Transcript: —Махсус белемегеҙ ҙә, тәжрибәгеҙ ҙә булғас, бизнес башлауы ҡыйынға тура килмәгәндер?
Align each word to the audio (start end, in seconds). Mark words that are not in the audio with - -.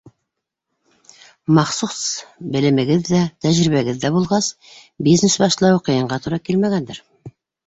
—Махсус 1.57 1.99
белемегеҙ 2.55 3.03
ҙә, 3.09 3.19
тәжрибәгеҙ 3.47 4.01
ҙә 4.07 4.11
булғас, 4.17 4.49
бизнес 5.11 5.37
башлауы 5.45 5.85
ҡыйынға 5.91 6.21
тура 6.27 6.43
килмәгәндер? 6.51 7.05